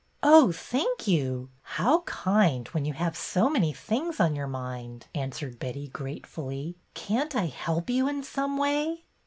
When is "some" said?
8.23-8.57